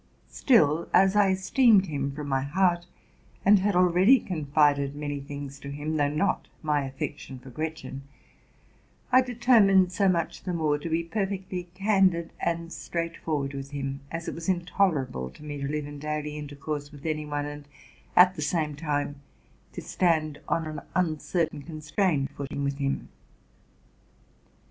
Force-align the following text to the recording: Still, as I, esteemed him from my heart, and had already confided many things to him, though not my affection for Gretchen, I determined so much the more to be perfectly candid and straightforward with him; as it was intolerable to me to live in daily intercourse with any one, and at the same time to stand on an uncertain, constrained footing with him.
Still, 0.31 0.89
as 0.95 1.15
I, 1.15 1.29
esteemed 1.29 1.85
him 1.85 2.11
from 2.11 2.27
my 2.27 2.41
heart, 2.41 2.87
and 3.45 3.59
had 3.59 3.75
already 3.75 4.19
confided 4.19 4.95
many 4.95 5.19
things 5.19 5.59
to 5.59 5.69
him, 5.69 5.97
though 5.97 6.09
not 6.09 6.47
my 6.63 6.83
affection 6.85 7.37
for 7.37 7.51
Gretchen, 7.51 8.01
I 9.11 9.21
determined 9.21 9.91
so 9.91 10.09
much 10.09 10.41
the 10.41 10.53
more 10.55 10.79
to 10.79 10.89
be 10.89 11.03
perfectly 11.03 11.69
candid 11.75 12.33
and 12.39 12.73
straightforward 12.73 13.53
with 13.53 13.69
him; 13.69 13.99
as 14.09 14.27
it 14.27 14.33
was 14.33 14.49
intolerable 14.49 15.29
to 15.29 15.43
me 15.43 15.61
to 15.61 15.67
live 15.67 15.85
in 15.85 15.99
daily 15.99 16.35
intercourse 16.35 16.91
with 16.91 17.05
any 17.05 17.27
one, 17.27 17.45
and 17.45 17.67
at 18.15 18.33
the 18.33 18.41
same 18.41 18.75
time 18.75 19.17
to 19.73 19.83
stand 19.83 20.39
on 20.47 20.65
an 20.65 20.81
uncertain, 20.95 21.61
constrained 21.61 22.31
footing 22.31 22.63
with 22.63 22.79
him. 22.79 23.09